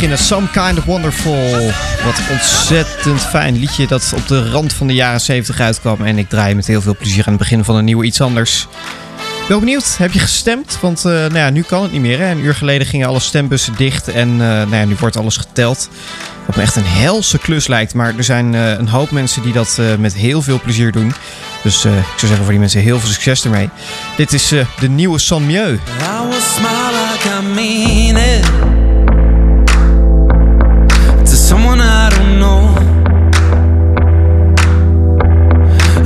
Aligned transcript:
Beginnen. 0.00 0.26
Some 0.26 0.48
Kind 0.50 0.78
of 0.78 0.84
Wonderful. 0.84 1.72
Wat 2.04 2.20
ontzettend 2.30 3.20
fijn 3.20 3.56
liedje 3.56 3.86
dat 3.86 4.12
op 4.16 4.28
de 4.28 4.50
rand 4.50 4.72
van 4.72 4.86
de 4.86 4.94
jaren 4.94 5.20
70 5.20 5.60
uitkwam. 5.60 6.04
En 6.04 6.18
ik 6.18 6.28
draai 6.28 6.54
met 6.54 6.66
heel 6.66 6.80
veel 6.80 6.96
plezier 6.96 7.22
aan 7.26 7.32
het 7.32 7.38
begin 7.38 7.64
van 7.64 7.76
een 7.76 7.84
nieuwe 7.84 8.04
iets 8.04 8.20
anders. 8.20 8.66
Wel 9.48 9.58
benieuwd, 9.58 9.96
heb 9.98 10.12
je 10.12 10.18
gestemd? 10.18 10.78
Want 10.80 11.04
eh, 11.04 11.12
nou 11.12 11.34
ja, 11.36 11.50
nu 11.50 11.62
kan 11.62 11.82
het 11.82 11.92
niet 11.92 12.00
meer. 12.00 12.18
Hè? 12.18 12.30
Een 12.30 12.44
uur 12.44 12.54
geleden 12.54 12.86
gingen 12.86 13.08
alle 13.08 13.20
stembussen 13.20 13.74
dicht 13.76 14.08
en 14.08 14.30
eh, 14.30 14.38
nou 14.38 14.76
ja, 14.76 14.84
nu 14.84 14.96
wordt 14.98 15.16
alles 15.16 15.36
geteld. 15.36 15.88
Wat 16.46 16.56
me 16.56 16.62
echt 16.62 16.76
een 16.76 16.86
helse 16.86 17.38
klus 17.38 17.66
lijkt. 17.66 17.94
Maar 17.94 18.16
er 18.16 18.24
zijn 18.24 18.54
eh, 18.54 18.70
een 18.70 18.88
hoop 18.88 19.10
mensen 19.10 19.42
die 19.42 19.52
dat 19.52 19.78
met 19.98 20.14
heel 20.14 20.42
veel 20.42 20.60
plezier 20.60 20.92
doen. 20.92 21.12
Dus 21.62 21.84
ik 21.84 21.90
zou 21.92 22.18
zeggen 22.18 22.36
voor 22.36 22.50
die 22.50 22.58
mensen 22.58 22.80
heel 22.80 23.00
veel 23.00 23.10
succes 23.10 23.44
ermee. 23.44 23.68
Dit 24.16 24.32
is 24.32 24.52
de 24.80 24.88
nieuwe 24.88 25.18
San 25.18 25.46
Mieu. 25.46 25.72
I 25.72 25.78
will 26.28 27.54
mean 27.54 28.16
it 28.16 28.79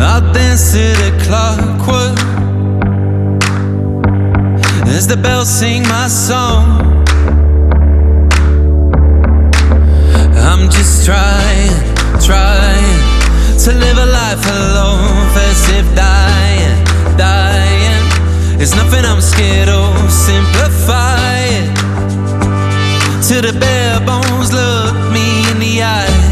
I'll 0.07 0.21
dance 0.35 0.73
to 0.73 0.85
the 1.03 1.11
clockwork 1.25 2.19
as 4.87 5.07
the 5.07 5.17
bells 5.17 5.49
sing 5.49 5.83
my 5.85 6.09
song. 6.09 7.05
I'm 10.37 10.69
just 10.69 11.07
trying, 11.07 11.73
trying 12.21 13.01
to 13.65 13.73
live 13.73 13.97
a 13.97 14.07
life 14.21 14.45
alone, 14.45 15.33
festive 15.33 15.87
dying, 15.97 16.85
dying. 17.17 18.05
It's 18.61 18.77
nothing 18.77 19.07
I'm 19.07 19.23
scared 19.23 19.71
of. 19.71 20.13
Simplify 20.13 21.39
it 21.59 21.75
to 23.29 23.41
the 23.41 23.59
bare 23.59 24.01
bones. 24.01 24.53
Look 24.53 24.95
me 25.15 25.51
in 25.51 25.59
the 25.61 25.83
eye 25.83 26.24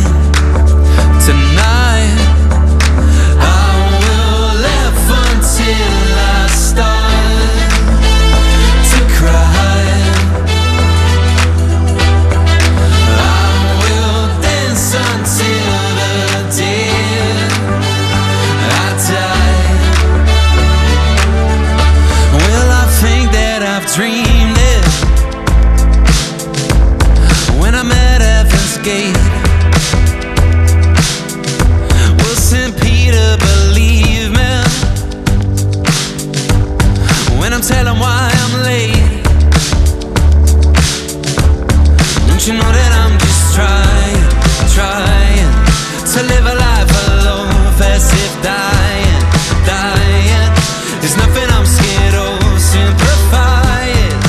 There's 51.03 51.17
nothing 51.17 51.51
I'm 51.51 51.67
scared 51.67 52.15
of. 52.15 52.61
Simplify 52.61 53.87
it 53.87 54.23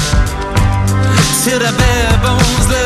till 1.44 1.60
the 1.60 1.72
bare 1.78 2.18
bones. 2.24 2.83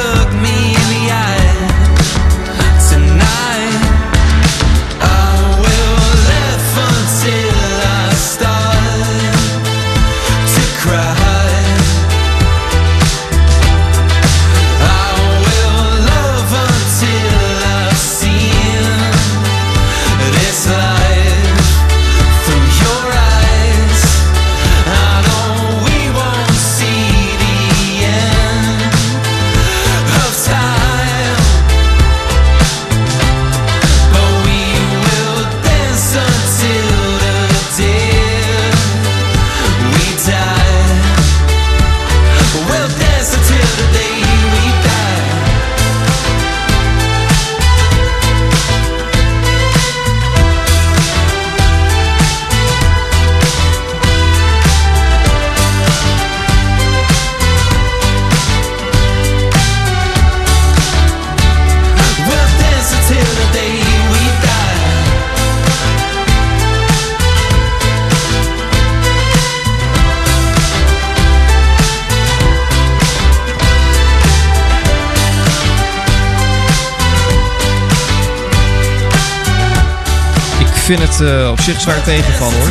Uh, 81.22 81.50
op 81.52 81.60
zich 81.60 81.82
zwaar 81.82 82.04
tegenvallen 82.04 82.60
hoor. 82.60 82.70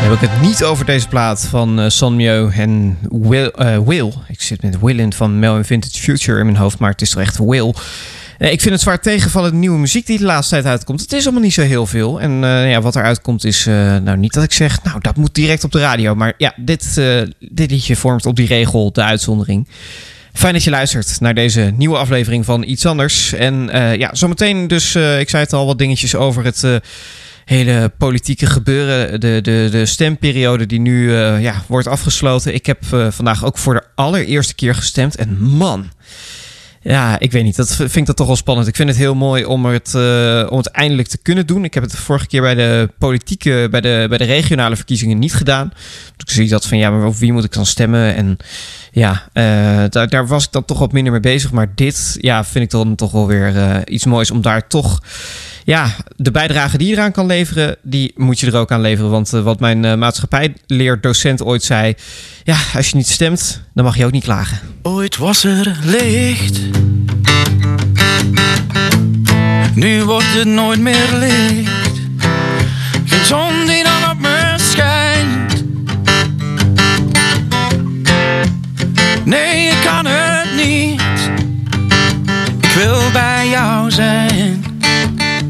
Dan 0.00 0.10
heb 0.10 0.12
ik 0.12 0.28
het 0.28 0.40
niet 0.40 0.64
over 0.64 0.84
deze 0.84 1.08
plaat 1.08 1.46
van 1.50 1.80
uh, 1.80 1.88
Son 1.88 2.16
Mio 2.16 2.48
en 2.48 2.98
Will, 3.10 3.52
uh, 3.58 3.78
Will. 3.78 4.12
Ik 4.28 4.42
zit 4.42 4.62
met 4.62 4.80
Willin 4.80 5.12
van 5.12 5.38
Mel 5.38 5.64
Vintage 5.64 5.98
Future 5.98 6.38
in 6.38 6.44
mijn 6.44 6.58
hoofd, 6.58 6.78
maar 6.78 6.90
het 6.90 7.02
is 7.02 7.10
toch 7.10 7.20
echt 7.22 7.38
Will. 7.38 7.74
Ik 8.38 8.60
vind 8.60 8.74
het 8.74 8.80
zwaar 8.80 9.00
tegenvallen 9.00 9.50
de 9.50 9.56
nieuwe 9.56 9.78
muziek 9.78 10.06
die 10.06 10.18
de 10.18 10.24
laatste 10.24 10.54
tijd 10.54 10.66
uitkomt. 10.66 11.00
Het 11.00 11.12
is 11.12 11.24
allemaal 11.24 11.42
niet 11.42 11.54
zo 11.54 11.62
heel 11.62 11.86
veel. 11.86 12.20
En 12.20 12.30
ja, 12.68 12.80
wat 12.80 12.94
er 12.94 13.02
uitkomt 13.02 13.44
is, 13.44 13.64
nou 13.64 14.16
niet 14.16 14.32
dat 14.32 14.44
ik 14.44 14.52
zeg, 14.52 14.82
nou 14.82 15.00
dat 15.00 15.16
moet 15.16 15.34
direct 15.34 15.64
op 15.64 15.72
de 15.72 15.80
radio. 15.80 16.14
Maar 16.14 16.32
ja, 16.36 16.52
dit, 16.56 17.00
dit 17.38 17.70
liedje 17.70 17.96
vormt 17.96 18.26
op 18.26 18.36
die 18.36 18.46
regel 18.46 18.92
de 18.92 19.02
uitzondering. 19.02 19.68
Fijn 20.32 20.52
dat 20.52 20.64
je 20.64 20.70
luistert 20.70 21.20
naar 21.20 21.34
deze 21.34 21.72
nieuwe 21.76 21.96
aflevering 21.96 22.44
van 22.44 22.62
Iets 22.62 22.86
Anders. 22.86 23.32
En 23.32 23.70
uh, 23.74 23.96
ja, 23.96 24.14
zometeen 24.14 24.68
dus, 24.68 24.94
uh, 24.94 25.20
ik 25.20 25.30
zei 25.30 25.42
het 25.42 25.52
al, 25.52 25.66
wat 25.66 25.78
dingetjes 25.78 26.14
over 26.14 26.44
het 26.44 26.62
uh, 26.62 26.76
hele 27.44 27.92
politieke 27.98 28.46
gebeuren. 28.46 29.20
De, 29.20 29.40
de, 29.42 29.68
de 29.70 29.86
stemperiode 29.86 30.66
die 30.66 30.80
nu 30.80 31.12
ja, 31.16 31.62
wordt 31.66 31.86
afgesloten. 31.86 32.54
Ik 32.54 32.66
heb 32.66 32.84
vandaag 33.10 33.44
ook 33.44 33.58
voor 33.58 33.74
de 33.74 33.84
allereerste 33.94 34.54
keer 34.54 34.74
gestemd. 34.74 35.16
En 35.16 35.38
man, 35.40 35.90
ja, 36.88 37.18
ik 37.18 37.32
weet 37.32 37.44
niet. 37.44 37.56
Dat 37.56 37.74
vind 37.74 37.96
ik 37.96 38.06
dat 38.06 38.16
toch 38.16 38.26
wel 38.26 38.36
spannend. 38.36 38.68
Ik 38.68 38.76
vind 38.76 38.88
het 38.88 38.98
heel 38.98 39.14
mooi 39.14 39.44
om 39.44 39.64
het, 39.64 39.92
uh, 39.96 40.46
om 40.50 40.56
het 40.56 40.66
eindelijk 40.66 41.08
te 41.08 41.18
kunnen 41.18 41.46
doen. 41.46 41.64
Ik 41.64 41.74
heb 41.74 41.82
het 41.82 41.92
de 41.92 41.98
vorige 41.98 42.26
keer 42.26 42.40
bij 42.40 42.54
de 42.54 42.90
politieke, 42.98 43.68
bij 43.70 43.80
de, 43.80 44.06
bij 44.08 44.18
de 44.18 44.24
regionale 44.24 44.76
verkiezingen 44.76 45.18
niet 45.18 45.34
gedaan. 45.34 45.68
Dus 46.16 46.26
ik 46.26 46.30
zie 46.30 46.48
dat 46.48 46.66
van 46.66 46.78
ja, 46.78 46.90
maar 46.90 47.06
op 47.06 47.16
wie 47.16 47.32
moet 47.32 47.44
ik 47.44 47.52
dan 47.52 47.66
stemmen? 47.66 48.14
En 48.14 48.36
ja, 48.90 49.10
uh, 49.12 49.84
daar, 49.88 50.08
daar, 50.08 50.26
was 50.26 50.44
ik 50.44 50.52
dan 50.52 50.64
toch 50.64 50.78
wat 50.78 50.92
minder 50.92 51.12
mee 51.12 51.20
bezig. 51.20 51.52
Maar 51.52 51.68
dit, 51.74 52.16
ja, 52.20 52.44
vind 52.44 52.64
ik 52.64 52.70
dan 52.70 52.94
toch 52.94 53.12
wel 53.12 53.26
weer 53.26 53.56
uh, 53.56 53.76
iets 53.84 54.04
moois 54.04 54.30
om 54.30 54.42
daar 54.42 54.66
toch 54.66 55.02
ja, 55.64 55.94
de 56.16 56.30
bijdrage 56.30 56.78
die 56.78 56.88
je 56.88 56.92
eraan 56.92 57.12
kan 57.12 57.26
leveren, 57.26 57.76
die 57.82 58.12
moet 58.16 58.40
je 58.40 58.46
er 58.46 58.56
ook 58.56 58.72
aan 58.72 58.80
leveren. 58.80 59.10
Want 59.10 59.32
uh, 59.32 59.42
wat 59.42 59.60
mijn 59.60 59.98
maatschappijleerdocent 59.98 61.42
ooit 61.42 61.62
zei: 61.62 61.94
ja, 62.44 62.56
als 62.74 62.88
je 62.88 62.96
niet 62.96 63.08
stemt, 63.08 63.62
dan 63.74 63.84
mag 63.84 63.96
je 63.96 64.04
ook 64.04 64.12
niet 64.12 64.24
klagen. 64.24 64.58
Ooit 64.82 65.16
was 65.16 65.44
er 65.44 65.78
licht. 65.84 66.60
Nu 69.74 70.04
wordt 70.04 70.34
het 70.34 70.48
nooit 70.48 70.80
meer 70.80 71.08
licht. 71.12 71.78
Wil 82.78 83.10
bij 83.12 83.48
jou 83.48 83.90
zijn 83.90 84.64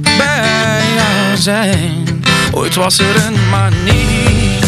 bij 0.02 0.82
jou 0.96 1.36
zijn. 1.36 2.22
Ooit 2.52 2.75
was 2.75 2.98
er 2.98 3.16
een 3.26 3.48
manier, 3.50 4.64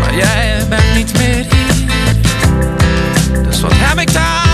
maar 0.00 0.14
jij 0.14 0.66
bent 0.68 0.94
niet 0.94 1.12
meer 1.18 1.34
hier. 1.34 1.86
Dus 3.48 3.60
wat 3.60 3.72
heb 3.74 3.98
ik 3.98 4.12
daar 4.12 4.45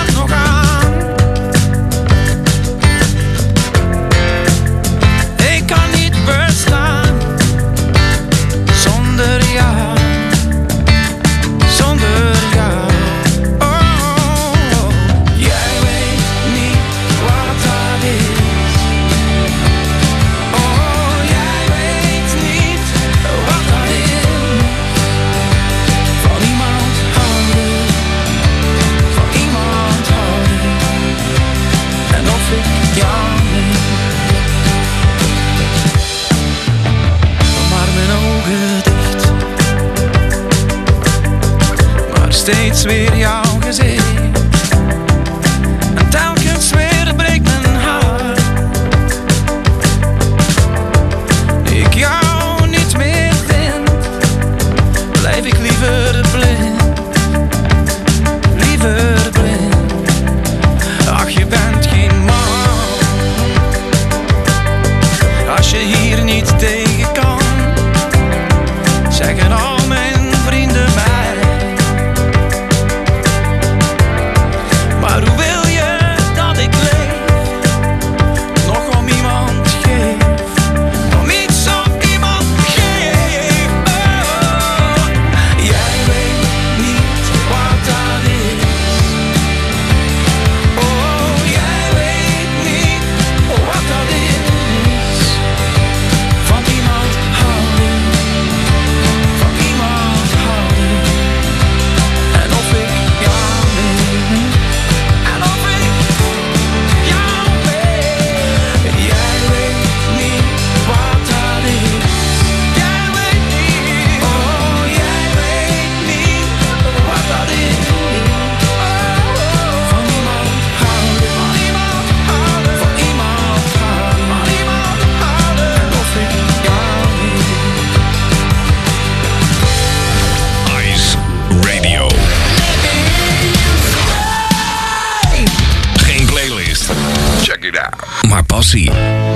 weer 42.84 43.16
jouw 43.16 43.41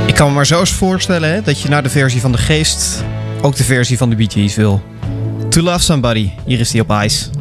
Ik 0.06 0.14
kan 0.14 0.28
me 0.28 0.34
maar 0.34 0.46
zo 0.46 0.64
voorstellen 0.64 1.30
hè, 1.30 1.42
dat 1.42 1.60
je 1.60 1.68
naar 1.68 1.82
de 1.82 1.90
versie 1.90 2.20
van 2.20 2.32
de 2.32 2.38
geest 2.38 3.04
ook 3.42 3.56
de 3.56 3.64
versie 3.64 3.98
van 3.98 4.10
de 4.10 4.26
Gees 4.28 4.54
wil. 4.54 4.82
To 5.48 5.62
Love 5.62 5.78
Somebody, 5.78 6.30
hier 6.44 6.60
is 6.60 6.70
die 6.70 6.80
op 6.80 6.90
Ice. 6.90 7.35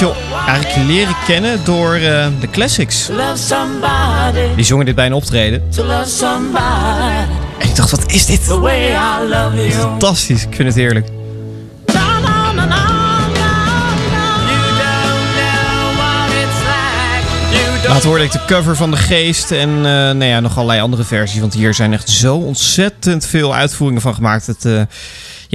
Liedje 0.00 0.14
eigenlijk 0.46 0.86
leren 0.86 1.16
kennen 1.26 1.64
door 1.64 1.94
eh, 1.94 2.26
de 2.40 2.50
Classics. 2.50 3.08
Die 4.56 4.64
zongen 4.64 4.86
dit 4.86 4.94
bij 4.94 5.06
een 5.06 5.12
optreden. 5.12 5.62
En 7.58 7.68
ik 7.68 7.76
dacht, 7.76 7.90
wat 7.90 8.12
is 8.12 8.26
dit? 8.26 8.40
Fantastisch, 9.70 10.42
ik 10.42 10.54
vind 10.54 10.68
het 10.68 10.76
heerlijk. 10.76 11.08
Later 17.88 18.08
hoorde 18.08 18.24
ik 18.24 18.32
de 18.32 18.44
cover 18.46 18.76
van 18.76 18.90
De 18.90 18.96
Geest 18.96 19.50
en 19.50 19.68
eh, 19.68 19.82
nou 19.84 20.24
ja, 20.24 20.40
nog 20.40 20.56
allerlei 20.56 20.80
andere 20.80 21.04
versies. 21.04 21.40
Want 21.40 21.54
hier 21.54 21.74
zijn 21.74 21.92
echt 21.92 22.08
zo 22.08 22.36
ontzettend 22.36 23.26
veel 23.26 23.54
uitvoeringen 23.54 24.02
van 24.02 24.14
gemaakt. 24.14 24.46
Het, 24.46 24.64
eh, 24.64 24.82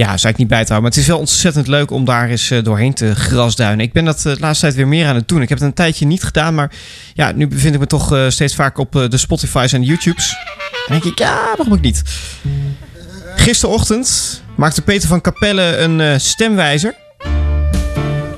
ja, 0.00 0.06
is 0.06 0.24
eigenlijk 0.24 0.38
niet 0.38 0.48
bij 0.48 0.64
te 0.64 0.72
houden. 0.72 0.82
Maar 0.82 0.90
het 0.90 1.00
is 1.00 1.06
wel 1.06 1.18
ontzettend 1.18 1.66
leuk 1.66 1.90
om 1.90 2.04
daar 2.04 2.28
eens 2.28 2.50
eh, 2.50 2.62
doorheen 2.62 2.94
te 2.94 3.14
grasduinen. 3.14 3.84
Ik 3.84 3.92
ben 3.92 4.04
dat 4.04 4.16
eh, 4.16 4.22
de 4.32 4.40
laatste 4.40 4.64
tijd 4.64 4.76
weer 4.76 4.88
meer 4.88 5.06
aan 5.06 5.14
het 5.14 5.28
doen. 5.28 5.42
Ik 5.42 5.48
heb 5.48 5.58
het 5.58 5.66
een 5.66 5.74
tijdje 5.74 6.06
niet 6.06 6.22
gedaan, 6.22 6.54
maar 6.54 6.72
ja, 7.14 7.32
nu 7.32 7.46
bevind 7.46 7.74
ik 7.74 7.80
me 7.80 7.86
toch 7.86 8.14
eh, 8.14 8.28
steeds 8.28 8.54
vaker 8.54 8.80
op 8.80 8.92
de 8.92 9.16
Spotify's 9.16 9.72
en 9.72 9.82
YouTube's. 9.82 10.36
En 10.86 11.00
denk 11.00 11.04
ik, 11.04 11.18
ja, 11.18 11.34
waarom 11.56 11.72
ook 11.72 11.80
niet? 11.80 12.02
Gisterochtend 13.36 14.42
maakte 14.56 14.82
Peter 14.82 15.08
van 15.08 15.20
Capelle 15.20 15.76
een 15.76 16.20
stemwijzer. 16.20 16.94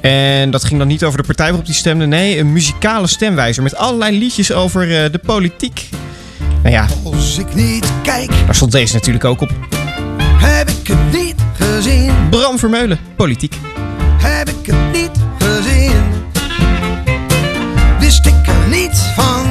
En 0.01 0.51
dat 0.51 0.65
ging 0.65 0.79
dan 0.79 0.89
niet 0.89 1.05
over 1.05 1.19
de 1.19 1.27
partij 1.27 1.47
waarop 1.47 1.67
hij 1.67 1.75
stemde. 1.75 2.07
Nee, 2.07 2.39
een 2.39 2.53
muzikale 2.53 3.07
stemwijzer 3.07 3.63
met 3.63 3.77
allerlei 3.77 4.19
liedjes 4.19 4.53
over 4.53 4.87
de 5.13 5.21
politiek. 5.25 5.89
Nou 6.63 6.75
ja, 6.75 6.87
Als 7.05 7.39
ik 7.39 7.55
niet 7.55 7.93
kijk, 8.03 8.31
daar 8.47 8.55
stond 8.55 8.73
deze 8.73 8.95
natuurlijk 8.95 9.25
ook 9.25 9.41
op. 9.41 9.51
heb 10.37 10.69
ik 10.69 10.87
het 10.87 11.13
niet 11.13 11.32
gezien. 11.75 12.29
Bram 12.31 12.59
Vermeulen, 12.59 12.99
politiek. 13.17 13.57
Heb 14.19 14.49
ik 14.49 14.67
het 14.67 14.93
niet 14.93 15.11
gezien. 15.39 16.03
Wist 17.99 18.27
ik 18.27 18.47
er 18.47 18.69
niets 18.69 19.01
van. 19.15 19.47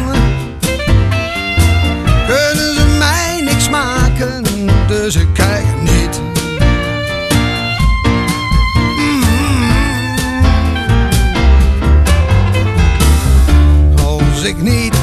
Kunnen 2.27 2.75
ze 2.75 2.95
mij 2.99 3.41
niks 3.43 3.69
maken, 3.69 4.43
dus 4.87 5.15
ik 5.15 5.27
kijk 5.33 5.63
het 5.65 5.81
niet. 5.81 6.21
Mm. 8.97 9.23
Als 13.97 14.43
ik 14.43 14.61
niet 14.61 15.00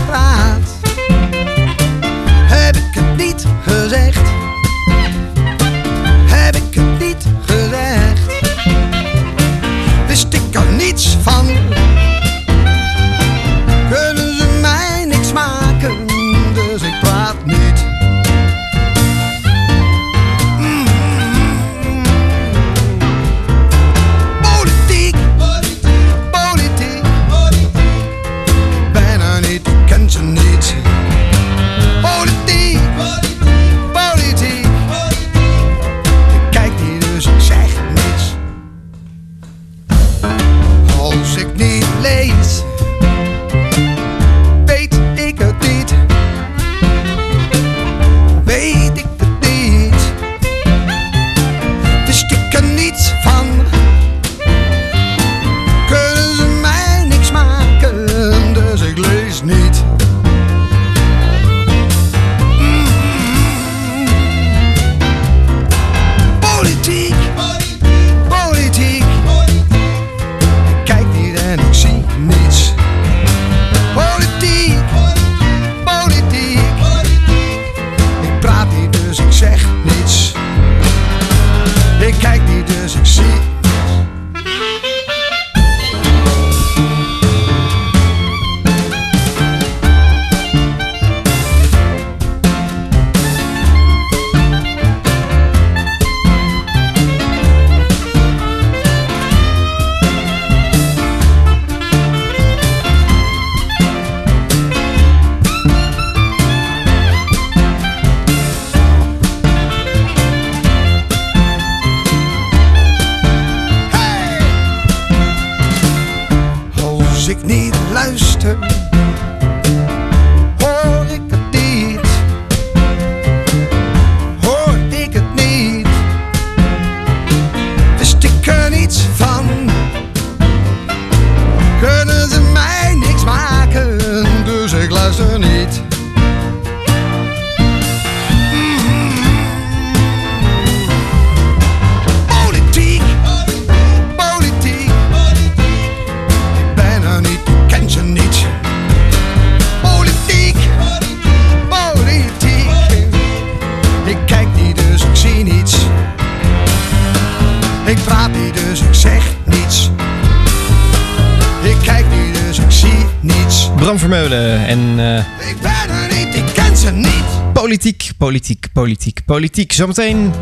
politiek, 168.28 168.68
politiek, 168.72 169.20
politiek. 169.24 169.72
Zometeen 169.72 170.32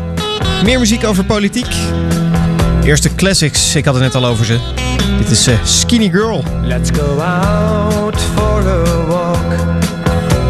meer 0.63 0.79
muziek 0.79 1.05
over 1.05 1.25
politiek. 1.25 1.67
Eerste 2.83 3.15
classics, 3.15 3.75
ik 3.75 3.85
had 3.85 3.93
het 3.93 4.03
net 4.03 4.15
al 4.15 4.25
over 4.25 4.45
ze. 4.45 4.59
Dit 5.17 5.29
is 5.29 5.47
eh, 5.47 5.63
Skinny 5.63 6.09
Girl. 6.09 6.43
Let's 6.63 6.89
go 6.91 7.19
out 7.19 8.21
for 8.35 8.67
a 8.67 9.05
walk, 9.05 9.51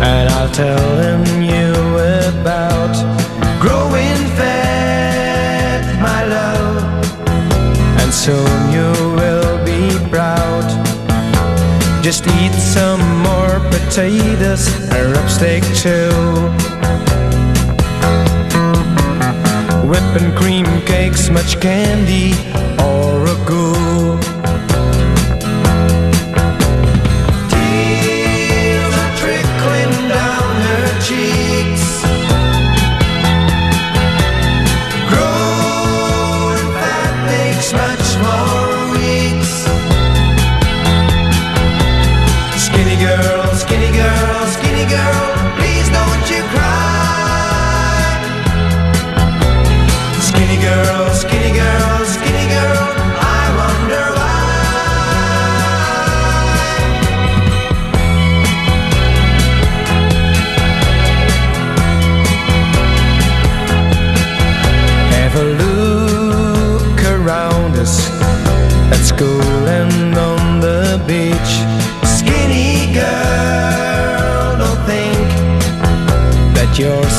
and 0.01 0.29
I'll 0.29 0.49
tell 0.51 1.21
you 1.39 1.73
about 2.27 3.05
growing 3.59 4.27
fat, 4.35 5.99
my 5.99 6.27
love, 6.33 6.83
and 8.01 8.13
soon 8.13 8.71
you 8.71 9.15
will 9.15 9.63
be 9.63 10.09
proud. 10.09 10.65
Just 12.01 12.25
eat 12.25 12.53
some 12.53 13.21
more 13.21 13.59
potatoes 13.69 14.89
and 14.89 15.15
rub 15.15 15.29
steak 15.29 15.63
too. 15.75 16.76
Whipping 19.87 20.35
cream 20.35 20.65
cakes, 20.81 21.29
much 21.29 21.61
candy, 21.61 22.33
or 22.83 23.23
a 23.25 23.45
goo. 23.45 24.36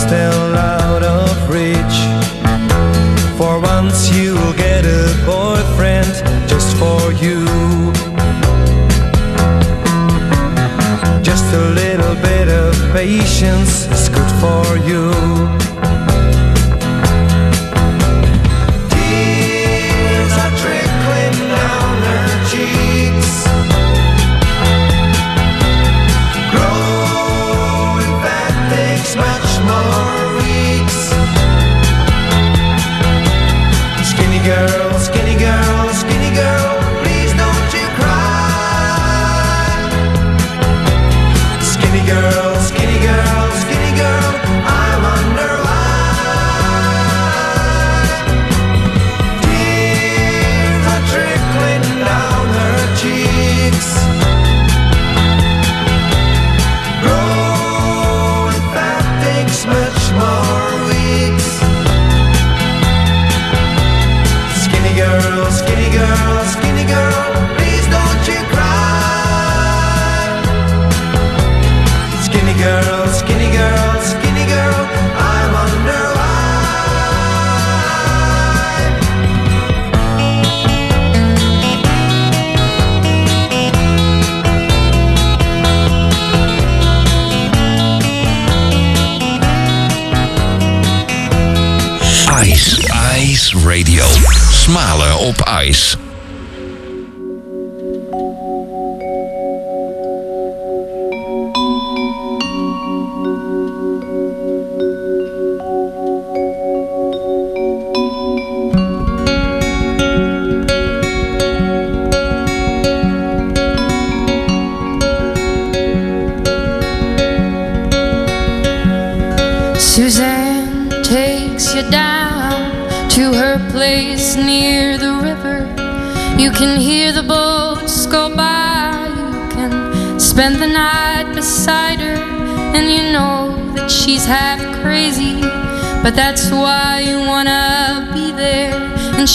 Still 0.08 0.56
out 0.56 1.02
of 1.02 1.50
reach. 1.50 1.98
For 3.36 3.60
once 3.60 4.10
you'll 4.10 4.54
get 4.54 4.86
a 4.86 5.04
boyfriend 5.26 6.08
just 6.48 6.74
for 6.78 7.12
you. 7.12 7.44
Just 11.22 11.44
a 11.52 11.64
little 11.82 12.14
bit 12.22 12.48
of 12.48 12.74
patience 12.94 13.86
is 13.88 14.08
good 14.08 14.32
for 14.40 14.78
you. 14.88 15.57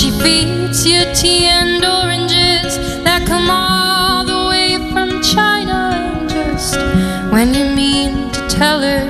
She 0.03 0.11
feeds 0.19 0.85
you 0.85 1.01
tea 1.15 1.45
and 1.45 1.85
oranges 1.85 2.75
that 3.05 3.25
come 3.25 3.49
all 3.49 4.25
the 4.25 4.49
way 4.49 4.75
from 4.91 5.21
China. 5.21 5.91
And 5.95 6.29
just 6.29 6.75
when 7.31 7.53
you 7.53 7.73
mean 7.73 8.29
to 8.33 8.41
tell 8.49 8.81
her 8.81 9.05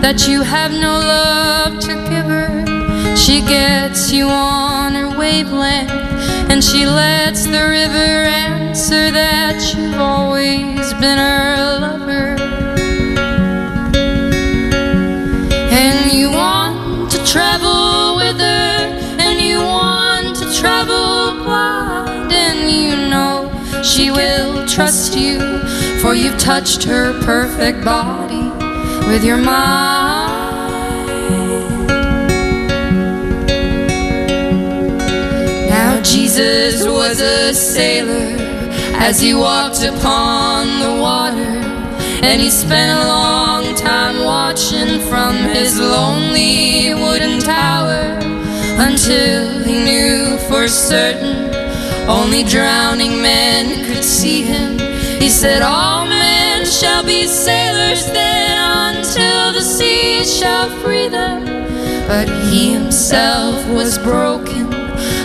that 0.00 0.28
you 0.28 0.42
have 0.42 0.70
no 0.70 1.00
love 1.00 1.80
to 1.80 1.94
give 2.08 2.26
her. 2.26 3.16
She 3.16 3.40
gets 3.40 4.12
you 4.12 4.28
on 4.28 4.94
her 4.94 5.18
wavelength 5.18 5.90
and 6.48 6.62
she 6.62 6.86
lets 6.86 7.42
the 7.42 7.66
river 7.78 8.12
answer 8.46 9.10
that 9.10 9.74
you've 9.74 9.98
always 9.98 10.94
been 10.94 11.18
her 11.18 11.78
lover. 11.80 12.39
Will 24.20 24.66
trust 24.66 25.16
you 25.16 25.38
for 26.00 26.14
you've 26.14 26.38
touched 26.38 26.84
her 26.84 27.18
perfect 27.22 27.84
body 27.84 28.44
with 29.08 29.24
your 29.24 29.38
mind. 29.38 30.38
Now 35.68 36.00
Jesus 36.02 36.86
was 36.86 37.20
a 37.20 37.54
sailor 37.54 38.36
as 39.08 39.20
he 39.20 39.32
walked 39.34 39.82
upon 39.84 40.80
the 40.84 41.00
water, 41.00 41.52
and 42.28 42.40
he 42.40 42.50
spent 42.50 42.90
a 42.98 43.06
long 43.06 43.74
time 43.74 44.16
watching 44.24 45.00
from 45.08 45.34
his 45.56 45.78
lonely 45.78 46.92
wooden 46.94 47.40
tower 47.40 48.18
until 48.86 49.64
he 49.64 49.76
knew 49.84 50.36
for 50.48 50.68
certain 50.68 51.49
only 52.10 52.42
drowning 52.42 53.22
men 53.22 53.86
could 53.86 54.02
see 54.02 54.42
him. 54.42 54.78
He 55.20 55.28
said, 55.28 55.62
All 55.62 56.04
men 56.06 56.66
shall 56.66 57.04
be 57.04 57.26
sailors 57.26 58.04
then 58.06 58.96
until 58.96 59.52
the 59.52 59.62
sea 59.62 60.24
shall 60.24 60.68
free 60.82 61.08
them. 61.08 61.44
But 62.08 62.28
he 62.48 62.72
himself 62.72 63.56
was 63.68 63.98
broken 63.98 64.68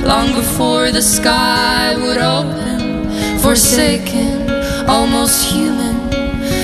long 0.04 0.34
before 0.36 0.92
the 0.92 1.02
sky 1.02 1.96
would 1.98 2.20
open, 2.20 3.10
forsaken, 3.40 4.48
almost 4.88 5.52
human. 5.52 5.96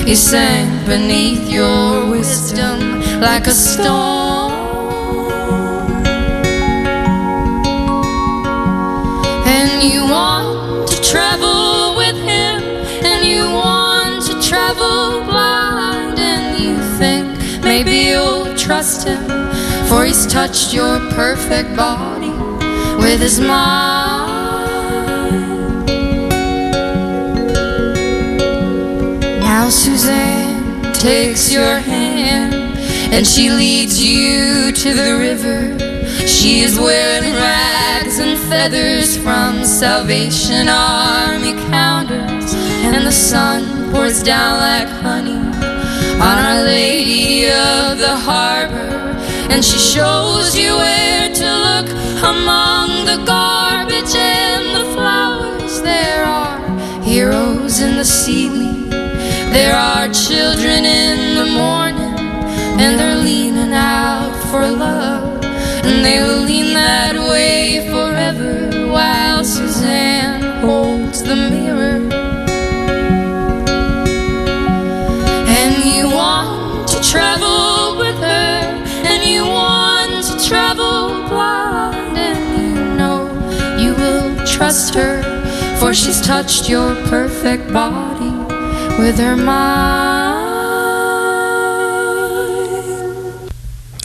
He 0.06 0.14
sank 0.14 0.86
beneath 0.86 1.50
your 1.50 2.08
wisdom 2.08 3.00
like 3.20 3.48
a 3.48 3.54
stone. 3.54 4.31
Maybe 17.84 18.10
you'll 18.10 18.54
trust 18.56 19.08
him, 19.08 19.26
for 19.88 20.04
he's 20.04 20.24
touched 20.26 20.72
your 20.72 21.00
perfect 21.10 21.74
body 21.74 22.30
with 23.02 23.20
his 23.20 23.40
mind. 23.40 24.30
Now 29.40 29.68
Suzanne 29.68 30.92
takes 30.92 31.52
your 31.52 31.78
hand 31.78 32.54
and 33.12 33.26
she 33.26 33.50
leads 33.50 34.00
you 34.02 34.70
to 34.72 34.94
the 34.94 35.16
river. 35.18 36.26
She 36.26 36.60
is 36.60 36.78
wearing 36.78 37.34
rags 37.34 38.20
and 38.20 38.38
feathers 38.48 39.16
from 39.16 39.64
Salvation 39.64 40.68
Army 40.68 41.54
counters, 41.68 42.54
and 42.84 43.04
the 43.04 43.12
sun 43.12 43.90
pours 43.92 44.22
down 44.22 44.60
like 44.60 44.88
honey 45.02 45.41
on 46.20 46.38
Our 46.38 46.62
Lady 46.64 47.46
of 47.46 47.98
the 47.98 48.16
Harbor. 48.16 49.16
And 49.50 49.64
she 49.64 49.78
shows 49.78 50.56
you 50.56 50.76
where 50.76 51.28
to 51.32 51.48
look 51.66 51.88
among 52.22 53.04
the 53.04 53.22
garbage 53.24 54.14
and 54.14 54.64
the 54.76 54.84
flowers. 54.94 55.82
There 55.82 56.24
are 56.24 56.58
heroes 57.02 57.80
in 57.80 57.96
the 57.96 58.04
seaweed, 58.04 58.90
there 58.90 59.76
are 59.76 60.08
children 60.08 60.84
in 60.84 61.36
the 61.36 61.46
morning, 61.46 62.18
and 62.80 62.98
they're 62.98 63.16
leaning 63.16 63.74
out 63.74 64.34
for 64.50 64.66
love. 64.66 65.44
And 65.84 66.04
they 66.04 66.20
will 66.22 66.44
lean 66.44 66.72
that 66.74 67.16
way 67.16 67.88
forever 67.90 68.90
while 68.90 69.44
Suzanne 69.44 70.62
holds 70.62 71.22
the 71.22 71.36
mirror. 71.36 71.61
Trust 84.52 84.94
her, 84.94 85.22
for 85.80 85.94
she's 85.94 86.20
touched 86.20 86.68
your 86.68 86.94
perfect 87.06 87.72
body 87.72 88.30
with 88.98 89.18
her 89.18 89.36
mind. 89.36 90.21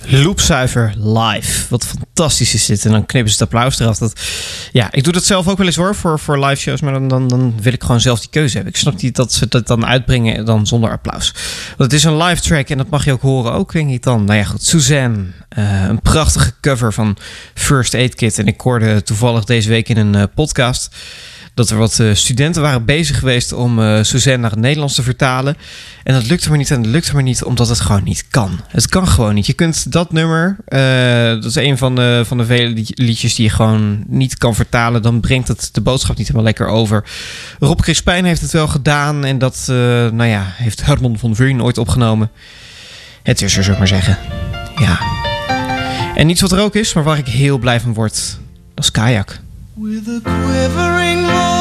Loopzuiver 0.10 0.94
live. 0.98 1.66
Wat 1.70 1.86
fantastisch 1.86 2.54
is 2.54 2.66
dit. 2.66 2.86
En 2.86 2.92
dan 2.92 3.06
knippen 3.06 3.32
ze 3.34 3.44
het 3.44 3.54
applaus 3.54 3.80
eraf. 3.80 3.98
Dat, 3.98 4.20
ja, 4.72 4.92
ik 4.92 5.04
doe 5.04 5.14
dat 5.14 5.24
zelf 5.24 5.48
ook 5.48 5.58
wel 5.58 5.66
eens 5.66 5.76
hoor 5.76 5.96
voor, 5.96 6.20
voor 6.20 6.46
live 6.46 6.62
shows. 6.62 6.82
Maar 6.82 6.94
dan, 6.94 7.08
dan, 7.08 7.28
dan 7.28 7.54
wil 7.62 7.74
ik 7.74 7.82
gewoon 7.82 8.02
zelf 8.02 8.20
die 8.20 8.30
keuze 8.30 8.56
hebben. 8.56 8.74
Ik 8.74 8.80
snap 8.80 9.02
niet 9.02 9.16
dat 9.16 9.34
ze 9.34 9.48
dat 9.48 9.68
dan 9.68 9.86
uitbrengen 9.86 10.46
dan 10.46 10.68
zonder 10.68 10.92
applaus. 10.92 11.32
Want 11.78 11.92
het 11.92 11.94
is 11.94 12.04
een 12.04 12.18
live 12.18 12.42
track 12.42 12.70
en 12.70 12.78
dat 12.78 12.90
mag 12.90 13.06
je 13.06 13.12
ook 13.12 13.22
horen. 13.22 13.52
Ook 13.52 13.72
denk 13.72 13.90
ik 13.90 14.04
dan. 14.04 14.24
Nou 14.24 14.38
ja, 14.38 14.44
goed. 14.44 14.64
Suzanne. 14.64 15.26
eh, 15.50 15.84
een 15.84 16.02
prachtige 16.02 16.54
cover 16.62 16.94
van 16.94 17.18
First 17.54 17.94
Aid 17.94 18.16
Kit. 18.16 18.40
En 18.40 18.48
ik 18.48 18.62
hoorde 18.62 19.04
toevallig 19.04 19.44
deze 19.44 19.70
week 19.70 19.90
in 19.90 19.98
een 19.98 20.16
eh, 20.16 20.24
podcast 20.36 20.96
dat 21.58 21.70
er 21.70 21.78
wat 21.78 22.00
eh, 22.00 22.14
studenten 22.14 22.62
waren 22.62 22.86
bezig 22.86 23.20
geweest 23.20 23.54
om 23.54 23.80
eh, 23.82 24.04
Suzanne 24.04 24.40
naar 24.40 24.50
het 24.50 24.60
Nederlands 24.60 24.96
te 24.96 25.04
vertalen. 25.04 25.58
En 26.04 26.14
dat 26.14 26.28
lukte 26.28 26.50
maar 26.50 26.58
niet 26.58 26.72
en 26.72 26.82
dat 26.82 26.92
lukte 26.92 27.14
maar 27.14 27.24
niet 27.24 27.44
omdat 27.44 27.70
het 27.70 27.80
gewoon 27.80 28.04
niet 28.04 28.26
kan. 28.30 28.60
Het 28.68 28.88
kan 28.88 29.08
gewoon 29.08 29.34
niet. 29.34 29.46
Je 29.46 29.54
kunt 29.54 29.92
dat 29.92 30.12
nummer, 30.12 30.58
eh, 30.66 31.30
dat 31.30 31.46
is 31.46 31.56
een 31.56 31.78
van 31.78 31.96
de, 31.96 32.24
van 32.26 32.38
de 32.38 32.46
vele 32.46 32.70
lied- 32.70 33.00
liedjes 33.00 33.36
die 33.36 33.46
je 33.46 33.52
gewoon 33.52 34.04
niet 34.08 34.38
kan 34.38 34.56
vertalen. 34.56 35.02
Dan 35.02 35.20
brengt 35.20 35.48
het 35.48 35.70
de 35.72 35.82
boodschap 35.82 36.18
niet 36.18 36.28
helemaal 36.28 36.46
lekker 36.48 36.68
over. 36.68 37.04
Rob 37.60 37.80
Crispijn 37.80 38.26
heeft 38.26 38.42
het 38.42 38.52
wel 38.52 38.68
gedaan 38.68 39.26
en 39.26 39.38
dat 39.38 39.64
nou 39.68 40.26
ja, 40.26 40.44
heeft 40.54 40.86
Herman 40.86 41.20
van 41.20 41.36
Veen 41.36 41.64
ooit 41.64 41.78
opgenomen. 41.78 42.30
Het 43.24 43.42
is 43.42 43.58
er, 43.58 43.64
zou 43.64 43.74
ik 43.74 43.80
maar 43.80 43.88
zeggen. 43.88 44.18
Ja. 44.76 45.00
En 46.16 46.30
iets 46.30 46.42
wat 46.42 46.52
er 46.52 46.60
ook 46.60 46.76
is, 46.76 46.94
maar 46.94 47.04
waar 47.04 47.18
ik 47.18 47.28
heel 47.28 47.58
blij 47.58 47.80
van 47.80 47.94
word, 47.94 48.38
dat 48.74 48.84
is 48.84 48.92
kajak. 48.92 49.40
With 49.80 50.08
a 50.08 50.20
quivering 50.22 51.22
voice, 51.28 51.57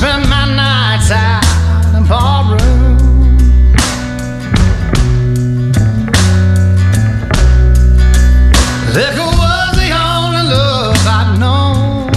spend 0.00 0.26
my 0.30 0.46
nights 0.56 1.10
out 1.10 1.44
in 1.84 1.92
the 1.92 2.08
ballroom. 2.08 2.96
Liquor 8.96 9.30
was 9.42 9.70
the 9.82 9.90
only 10.08 10.42
love 10.54 10.96
I'd 11.18 11.38
known. 11.38 12.10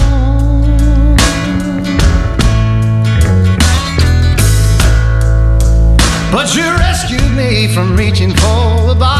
But 6.32 6.54
you 6.56 6.64
rescued 6.86 7.32
me 7.36 7.68
from 7.74 7.96
reaching 7.98 8.30
for 8.30 8.86
the 8.88 8.96
bottle. 8.98 9.13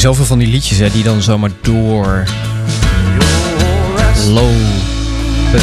Zijn 0.00 0.12
zoveel 0.12 0.28
van 0.28 0.38
die 0.38 0.48
liedjes 0.48 0.78
hè, 0.78 0.90
die 0.90 1.02
dan 1.02 1.22
zomaar 1.22 1.50
door 1.60 2.24
lopen 4.28 5.60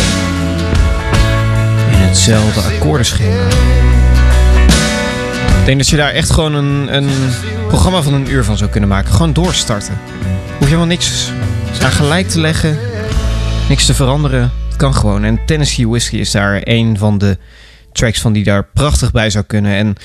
in 1.91 1.97
hetzelfde 1.97 2.61
akkoordenschema. 2.61 3.47
Ik 5.59 5.65
denk 5.65 5.77
dat 5.77 5.87
je 5.87 5.97
daar 5.97 6.11
echt 6.11 6.29
gewoon 6.29 6.53
een, 6.53 6.95
een 6.95 7.09
programma 7.67 8.01
van 8.01 8.13
een 8.13 8.31
uur 8.31 8.43
van 8.43 8.57
zou 8.57 8.69
kunnen 8.69 8.89
maken. 8.89 9.11
Gewoon 9.11 9.33
doorstarten. 9.33 9.99
Hoef 10.47 10.59
je 10.59 10.65
helemaal 10.65 10.85
niks 10.85 11.31
aan 11.81 11.91
gelijk 11.91 12.29
te 12.29 12.39
leggen, 12.39 12.79
niks 13.69 13.85
te 13.85 13.93
veranderen. 13.93 14.51
Het 14.67 14.75
kan 14.75 14.95
gewoon. 14.95 15.23
En 15.23 15.39
Tennessee 15.45 15.87
Whiskey 15.87 16.19
is 16.19 16.31
daar 16.31 16.61
een 16.63 16.97
van 16.97 17.17
de 17.17 17.37
tracks 17.97 18.21
van 18.21 18.33
die 18.33 18.43
daar 18.43 18.67
prachtig 18.73 19.11
bij 19.11 19.29
zou 19.29 19.43
kunnen. 19.45 19.75
En 19.75 19.95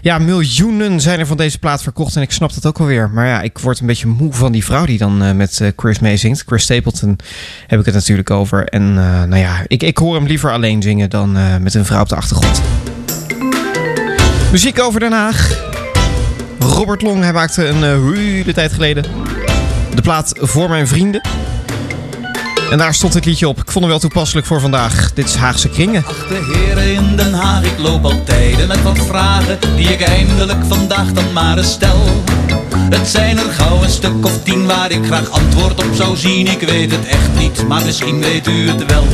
ja, 0.00 0.18
miljoenen 0.18 1.00
zijn 1.00 1.18
er 1.18 1.26
van 1.26 1.36
deze 1.36 1.58
plaat 1.58 1.82
verkocht 1.82 2.16
en 2.16 2.22
ik 2.22 2.30
snap 2.30 2.54
dat 2.54 2.66
ook 2.66 2.78
alweer. 2.78 3.10
Maar 3.10 3.26
ja, 3.26 3.42
ik 3.42 3.58
word 3.58 3.80
een 3.80 3.86
beetje 3.86 4.06
moe 4.06 4.32
van 4.32 4.52
die 4.52 4.64
vrouw 4.64 4.84
die 4.84 4.98
dan 4.98 5.22
eh, 5.22 5.32
met 5.32 5.60
eh, 5.60 5.68
Chris 5.76 5.98
meezingt. 5.98 6.42
Chris 6.46 6.62
Stapleton 6.62 7.18
heb 7.66 7.80
ik 7.80 7.86
het 7.86 7.94
natuurlijk 7.94 8.30
over. 8.30 8.68
En 8.68 8.82
eh, 8.82 9.22
nou 9.22 9.36
ja, 9.36 9.64
ik, 9.66 9.82
ik 9.82 9.98
hoor 9.98 10.14
hem 10.14 10.26
liever 10.26 10.52
alleen 10.52 10.82
zingen 10.82 11.10
dan 11.10 11.62
met 11.62 11.74
een 11.74 11.84
vrouw 11.84 12.00
op 12.00 12.08
de 12.08 12.16
achtergrond. 12.16 12.62
Muziek 14.50 14.80
over 14.80 15.00
Den 15.00 15.12
Haag. 15.12 15.70
Robert 16.58 17.02
Long, 17.02 17.22
hij 17.22 17.32
maakte 17.32 17.66
een 17.66 17.82
hele 18.14 18.52
tijd 18.52 18.72
geleden 18.72 19.04
de 19.94 20.02
plaat 20.02 20.32
Voor 20.36 20.68
Mijn 20.68 20.88
Vrienden. 20.88 21.20
En 22.72 22.78
daar 22.78 22.94
stond 22.94 23.12
dit 23.12 23.24
liedje 23.24 23.48
op. 23.48 23.58
Ik 23.58 23.70
vond 23.70 23.78
hem 23.78 23.88
wel 23.88 23.98
toepasselijk 23.98 24.46
voor 24.46 24.60
vandaag. 24.60 25.12
Dit 25.14 25.24
is 25.24 25.34
Haagse 25.34 25.68
Kringen. 25.68 26.04
De 26.28 26.52
heren 26.52 26.94
in 26.94 27.16
Den 27.16 27.32
Haag, 27.32 27.64
ik 27.64 27.78
loop 27.78 28.04
al 28.04 28.24
tijden 28.24 28.68
met 28.68 28.82
wat 28.82 28.98
vragen 28.98 29.58
die 29.76 29.88
ik 29.88 30.00
eindelijk 30.00 30.64
vandaag 30.68 31.12
dan 31.12 31.32
maar 31.32 31.58
eens 31.58 31.72
stel. 31.72 32.22
Het 32.90 33.08
zijn 33.08 33.38
er 33.38 33.52
gauw 33.52 33.82
een 33.82 33.90
stuk 33.90 34.24
of 34.24 34.42
tien 34.42 34.66
waar 34.66 34.90
ik 34.90 35.04
graag 35.04 35.30
antwoord 35.30 35.84
op 35.84 35.94
zou 35.94 36.16
zien. 36.16 36.46
Ik 36.46 36.60
weet 36.60 36.90
het 36.90 37.06
echt 37.06 37.34
niet, 37.38 37.68
maar 37.68 37.84
misschien 37.84 38.20
weet 38.20 38.48
u 38.48 38.68
het 38.68 38.86
wel. 38.86 39.06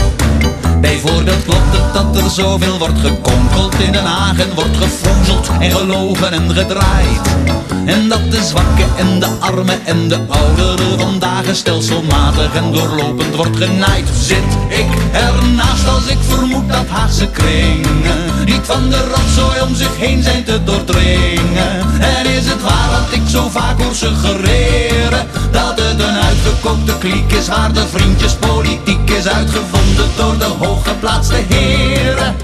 Bijvoorbeeld 0.81 1.45
klopt 1.45 1.77
het 1.77 1.95
dat 1.95 2.17
er 2.17 2.31
zoveel 2.31 2.79
wordt 2.79 2.99
gekonkeld 3.01 3.75
in 3.75 3.93
Den 3.93 4.05
Haag 4.05 4.39
en 4.39 4.55
wordt 4.55 4.77
gefroezeld 4.77 5.49
en 5.61 5.71
gelogen 5.71 6.33
en 6.33 6.51
gedraaid. 6.51 7.37
En 7.85 8.09
dat 8.09 8.31
de 8.31 8.43
zwakken 8.45 8.89
en 8.97 9.21
de 9.21 9.29
armen 9.41 9.87
en 9.87 10.09
de 10.09 10.19
ouderen 10.29 10.99
vandaag 10.99 11.45
stelselmatig 11.53 12.55
en 12.55 12.73
doorlopend 12.73 13.37
wordt 13.37 13.57
genaaid. 13.57 14.09
Zit 14.21 14.57
ik 14.69 14.87
ernaast 15.13 15.89
als 15.89 16.07
ik 16.07 16.19
vermoed 16.21 16.69
dat 16.69 16.87
Haagse 16.89 17.27
kringen 17.27 18.19
niet 18.45 18.61
van 18.63 18.91
de 18.91 19.09
rotzooi 19.15 19.61
om 19.61 19.75
zich 19.75 19.97
heen 19.97 20.23
zijn 20.23 20.45
te 20.45 20.65
doordringen. 20.65 21.81
En 22.01 22.27
is 22.27 22.47
het 22.47 22.63
waar 22.63 22.91
wat 22.91 23.13
ik 23.13 23.23
zo 23.29 23.49
vaak 23.49 23.83
hoor 23.83 23.95
suggereren, 23.95 25.27
dat 25.51 25.81
het 25.81 26.01
een 26.01 26.17
uitgekookte 26.17 26.99
kliek 26.99 27.33
is 27.33 27.49
waar 27.49 27.73
de 27.73 27.87
vriendjespolitiek 27.87 29.11
is 29.11 29.29
uitgevonden 29.29 30.09
door 30.17 30.39
de 30.39 30.45
hooggeplaatste 30.69 31.35
heren. 31.49 32.37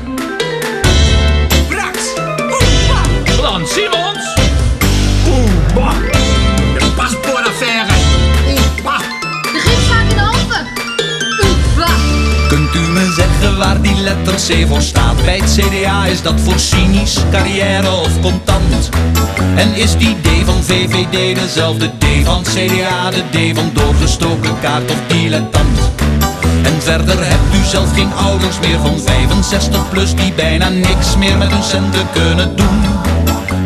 Brax, 1.68 1.98
Oepa, 2.50 3.00
Lan 3.42 3.66
Simons, 3.66 4.24
Oepa, 5.28 5.92
de 6.78 6.86
paspoortaffaire, 6.96 7.92
Oepa, 8.48 8.98
de 9.52 9.60
gidszaak 9.64 10.10
in 10.10 10.18
Alphen, 10.18 10.66
Oepa. 11.42 11.92
Kunt 12.48 12.74
u 12.74 12.78
me 12.78 13.12
zeggen 13.16 13.58
waar 13.58 13.80
die 13.80 13.96
letter 13.96 14.34
C 14.34 14.68
voor 14.68 14.82
staat? 14.82 15.24
Bij 15.24 15.36
het 15.36 15.58
CDA 15.58 16.06
is 16.06 16.22
dat 16.22 16.40
voor 16.40 16.58
cynisch, 16.58 17.18
carrière 17.30 17.90
of 17.90 18.20
contant. 18.20 18.88
En 19.54 19.74
is 19.74 19.96
die 19.96 20.16
D 20.20 20.28
van 20.44 20.62
VVD 20.62 21.34
dezelfde 21.40 21.90
D 21.98 22.04
van 22.24 22.42
CDA, 22.42 23.10
de 23.10 23.22
D 23.30 23.56
van 23.56 23.70
doorgestoken 23.74 24.60
kaart 24.60 24.90
of 24.90 24.98
dilettant? 25.06 26.03
En 26.64 26.82
verder 26.82 27.16
hebt 27.18 27.54
u 27.54 27.64
zelf 27.64 27.94
geen 27.94 28.12
ouders 28.14 28.58
meer 28.60 28.78
van 28.78 29.00
65 29.00 29.88
plus 29.88 30.14
die 30.14 30.32
bijna 30.32 30.68
niks 30.68 31.16
meer 31.16 31.36
met 31.36 31.50
hun 31.50 31.62
centen 31.62 32.06
kunnen 32.12 32.56
doen. 32.56 32.82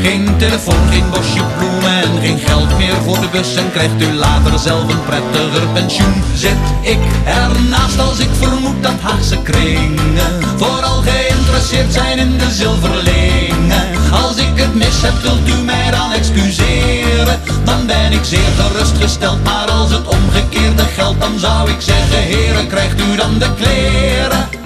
Geen 0.01 0.37
telefoon, 0.37 0.89
geen 0.91 1.11
bosje 1.11 1.43
bloemen 1.59 2.03
en 2.03 2.21
geen 2.21 2.39
geld 2.39 2.79
meer 2.79 2.95
voor 3.05 3.21
de 3.21 3.29
bus 3.33 3.55
En 3.55 3.71
krijgt 3.73 4.03
u 4.03 4.13
later 4.13 4.59
zelf 4.59 4.83
een 4.83 5.05
prettiger 5.05 5.67
pensioen 5.73 6.23
Zit 6.35 6.65
ik 6.81 6.99
ernaast 7.25 7.99
als 8.01 8.19
ik 8.19 8.29
vermoed 8.39 8.83
dat 8.83 9.01
Haagse 9.01 9.39
kringen 9.43 10.43
Vooral 10.57 11.03
geïnteresseerd 11.03 11.93
zijn 11.93 12.19
in 12.19 12.39
de 12.39 12.51
zilverlingen 12.51 14.13
Als 14.25 14.37
ik 14.37 14.68
mis 14.79 15.03
heb 15.03 15.23
wilt 15.23 15.49
u 15.49 15.63
mij 15.63 15.91
dan 15.91 16.13
excuseren? 16.13 17.41
Dan 17.65 17.87
ben 17.87 18.13
ik 18.13 18.25
zeer 18.25 18.53
gerustgesteld 18.59 19.45
Maar 19.45 19.71
als 19.71 19.91
het 19.91 20.07
omgekeerde 20.07 20.83
geldt 20.83 21.21
dan 21.21 21.39
zou 21.39 21.71
ik 21.71 21.81
zeggen 21.81 22.23
Heren 22.23 22.69
krijgt 22.69 23.01
u 23.01 23.17
dan 23.17 23.39
de 23.39 23.55
kleren 23.55 24.58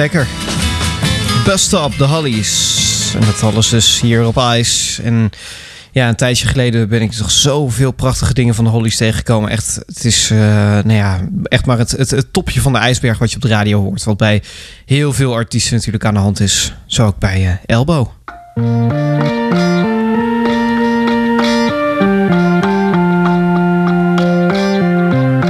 lekker. 0.00 0.26
Stop, 1.54 1.98
de 1.98 2.04
Hollies. 2.04 3.14
En 3.14 3.20
dat 3.26 3.42
alles 3.42 3.68
dus 3.68 4.00
hier 4.00 4.26
op 4.26 4.36
Ice. 4.56 5.02
En 5.02 5.30
ja, 5.92 6.08
een 6.08 6.16
tijdje 6.16 6.46
geleden 6.46 6.88
ben 6.88 7.02
ik 7.02 7.12
toch 7.12 7.30
zoveel 7.30 7.90
prachtige 7.90 8.34
dingen 8.34 8.54
van 8.54 8.64
de 8.64 8.70
Hollies 8.70 8.96
tegengekomen. 8.96 9.50
Echt, 9.50 9.80
het 9.86 10.04
is 10.04 10.30
uh, 10.30 10.38
nou 10.38 10.92
ja, 10.92 11.20
echt 11.42 11.66
maar 11.66 11.78
het, 11.78 11.90
het, 11.90 12.10
het, 12.10 12.32
topje 12.32 12.60
van 12.60 12.72
de 12.72 12.78
ijsberg 12.78 13.18
wat 13.18 13.30
je 13.30 13.36
op 13.36 13.42
de 13.42 13.48
radio 13.48 13.80
hoort. 13.80 14.04
Wat 14.04 14.16
bij 14.16 14.42
heel 14.86 15.12
veel 15.12 15.34
artiesten 15.34 15.76
natuurlijk 15.76 16.04
aan 16.04 16.14
de 16.14 16.20
hand 16.20 16.40
is. 16.40 16.72
Zo 16.86 17.06
ook 17.06 17.18
bij 17.18 17.40
uh, 17.40 17.52
Elbow. 17.66 18.06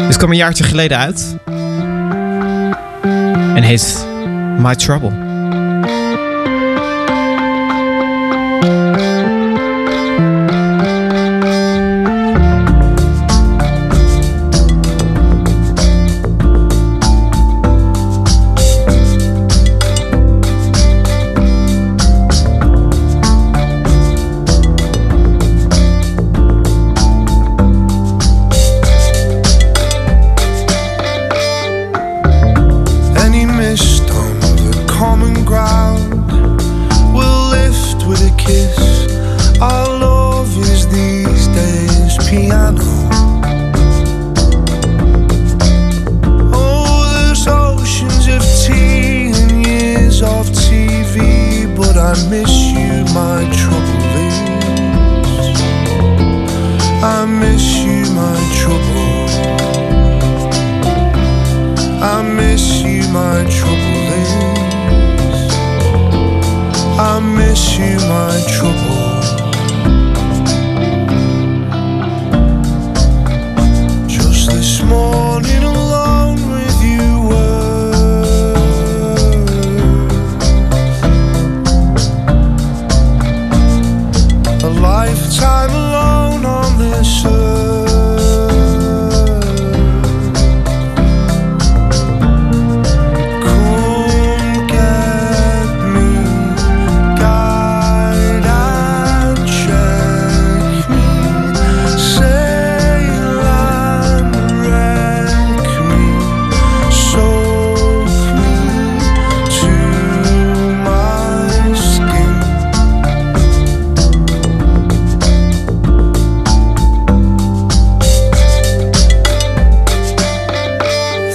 Dit 0.06 0.16
kwam 0.16 0.30
een 0.30 0.36
jaartje 0.36 0.64
geleden 0.64 0.98
uit. 0.98 1.36
En 3.54 3.62
heet 3.62 4.09
My 4.60 4.74
Trouble. 4.74 5.29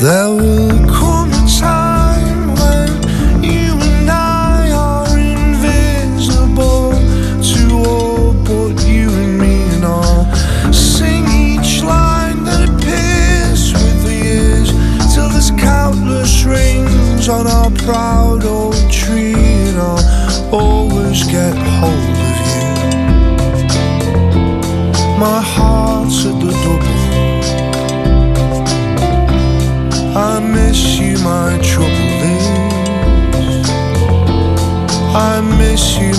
There 0.06 0.30
will 0.30 0.85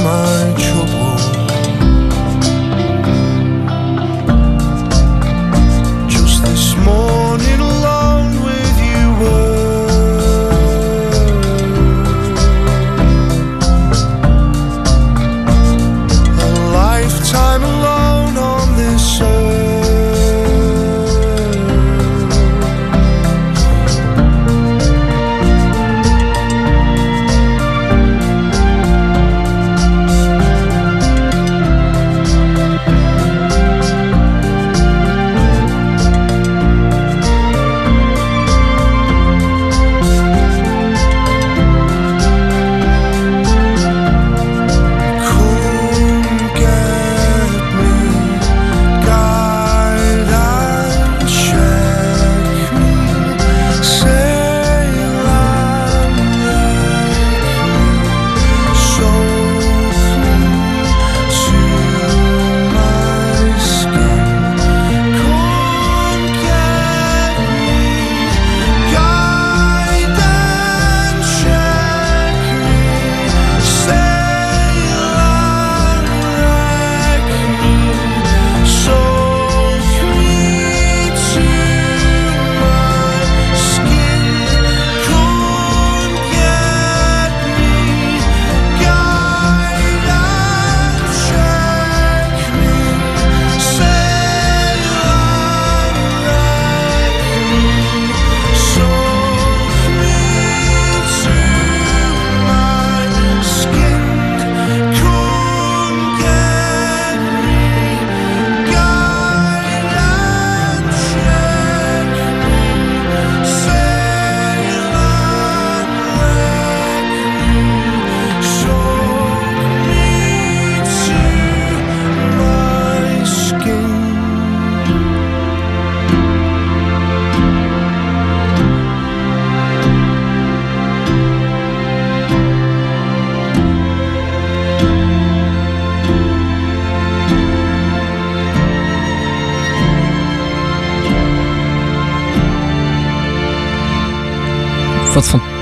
summer 0.06 0.45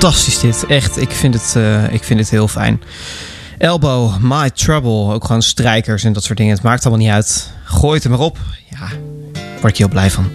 fantastisch 0.04 0.40
dit. 0.40 0.66
Echt, 0.66 0.96
ik 0.96 1.10
vind 1.10 1.34
het, 1.34 1.54
eh, 1.56 1.92
ik 1.92 2.04
vind 2.04 2.20
het 2.20 2.30
heel 2.30 2.48
fijn. 2.48 2.82
Elbow, 3.58 4.16
My 4.20 4.50
Trouble. 4.50 5.14
Ook 5.14 5.24
gewoon 5.24 5.42
strijkers 5.42 6.04
en 6.04 6.12
dat 6.12 6.24
soort 6.24 6.38
dingen. 6.38 6.54
Het 6.54 6.62
maakt 6.62 6.86
allemaal 6.86 7.04
niet 7.04 7.14
uit. 7.14 7.50
Gooi 7.64 7.94
het 7.94 8.04
er 8.04 8.10
maar 8.10 8.18
op. 8.18 8.38
Ja, 8.70 8.88
word 9.60 9.76
je 9.76 9.82
heel 9.82 9.92
blij 9.92 10.10
van. 10.10 10.30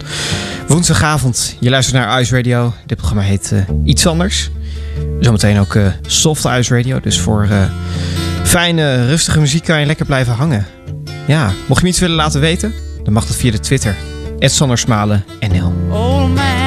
Woensdagavond, 0.66 1.56
je 1.60 1.70
luistert 1.70 1.96
naar 1.96 2.20
Ice 2.20 2.36
Radio. 2.36 2.74
Dit 2.86 2.96
programma 2.96 3.22
heet 3.22 3.52
eh, 3.52 3.60
Iets 3.84 4.06
Anders. 4.06 4.50
Zometeen 5.20 5.58
ook 5.58 5.74
eh, 5.74 5.86
Soft 6.02 6.44
Ice 6.44 6.74
Radio. 6.76 7.00
Dus 7.00 7.20
voor 7.20 7.48
fijne, 8.42 9.06
rustige 9.06 9.40
muziek 9.40 9.64
kan 9.64 9.80
je 9.80 9.86
lekker 9.86 10.06
blijven 10.06 10.34
hangen. 10.34 10.66
Ja, 11.26 11.52
mocht 11.66 11.82
je 11.82 11.88
iets 11.88 11.98
willen 11.98 12.16
laten 12.16 12.40
weten, 12.40 12.74
dan 13.04 13.12
mag 13.12 13.26
dat 13.26 13.36
via 13.36 13.50
de 13.50 13.60
Twitter. 13.60 13.96
Smalen 14.74 15.24
NL. 15.40 15.72
Old 15.90 16.34
man, 16.34 16.59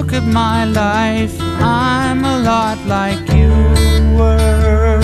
look 0.00 0.14
at 0.14 0.24
my 0.24 0.64
life. 0.64 1.36
I'm 1.60 2.24
a 2.24 2.38
lot 2.38 2.78
like 2.86 3.20
you 3.38 3.52
were. 4.18 4.98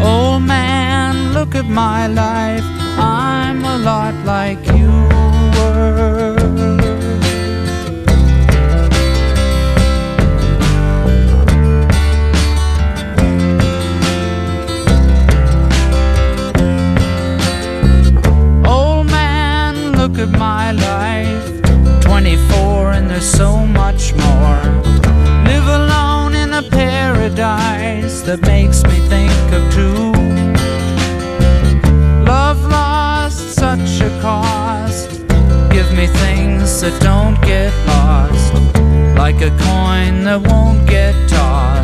Old 0.00 0.42
man, 0.42 1.32
look 1.32 1.56
at 1.56 1.64
my 1.64 2.06
life. 2.06 2.64
I'm 2.96 3.64
a 3.64 3.78
lot 3.78 4.14
like 4.24 4.64
you 4.78 4.92
were. 5.56 6.38
Old 18.64 19.06
man, 19.06 19.74
look 19.98 20.16
at 20.18 20.30
my 20.38 20.70
life. 20.70 21.43
24 22.24 22.92
and 22.92 23.10
there's 23.10 23.30
so 23.30 23.66
much 23.66 24.14
more. 24.14 24.62
Live 25.44 25.66
alone 25.66 26.34
in 26.34 26.54
a 26.54 26.62
paradise 26.62 28.22
that 28.22 28.40
makes 28.46 28.82
me 28.84 28.96
think 29.12 29.30
of 29.52 29.62
two. 29.70 30.10
Love 32.24 32.64
lost 32.64 33.52
such 33.52 34.00
a 34.00 34.08
cost. 34.22 35.10
Give 35.70 35.90
me 35.92 36.06
things 36.24 36.80
that 36.80 36.96
don't 37.02 37.38
get 37.42 37.72
lost 37.86 38.54
Like 39.18 39.42
a 39.42 39.50
coin 39.68 40.24
that 40.24 40.40
won't 40.48 40.88
get 40.88 41.14
tossed. 41.28 41.83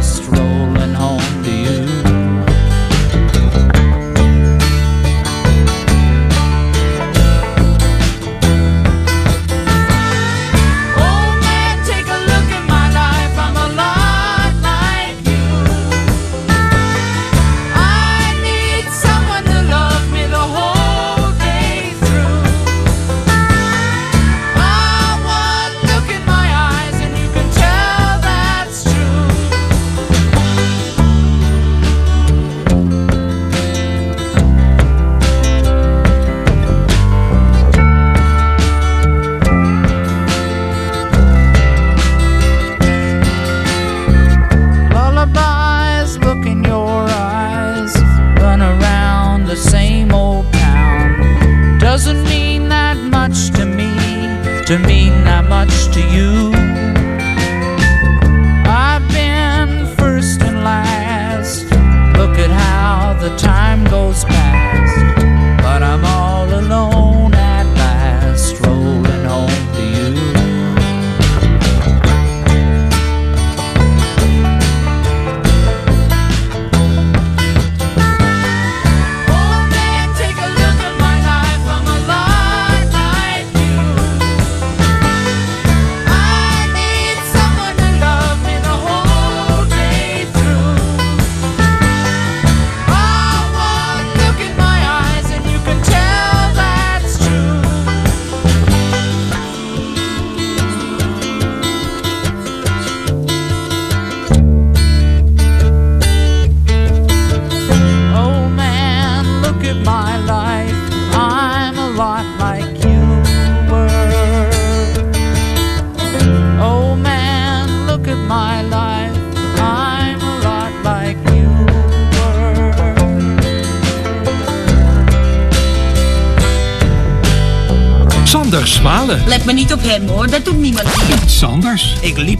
To 54.70 54.78
mean 54.86 55.24
that 55.24 55.48
much 55.48 55.88
to 55.92 56.00
you. 56.00 56.69